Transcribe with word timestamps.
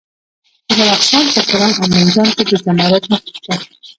د 0.67 0.69
بدخشان 0.77 1.25
په 1.35 1.41
کران 1.49 1.71
او 1.79 1.87
منجان 1.93 2.29
کې 2.35 2.43
د 2.49 2.51
زمرد 2.63 3.03
نښې 3.11 3.31
شته. 3.37 3.53